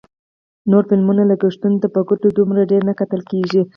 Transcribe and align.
نورو 0.69 0.87
فلمونو 0.89 1.23
لګښتونو 1.31 1.81
ته 1.81 1.87
په 1.95 2.01
کتو 2.09 2.27
دومره 2.37 2.61
ډېر 2.71 2.81
نه 2.89 2.93
ګڼل 2.99 3.21
کېږي 3.31 3.61